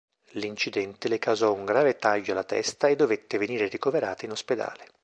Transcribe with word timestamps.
L'incidente 0.31 1.07
le 1.07 1.19
causò 1.19 1.53
un 1.53 1.63
grave 1.63 1.95
taglio 1.97 2.31
alla 2.31 2.43
testa 2.43 2.87
e 2.87 2.95
dovette 2.95 3.37
venire 3.37 3.67
ricoverata 3.67 4.25
in 4.25 4.31
ospedale. 4.31 4.87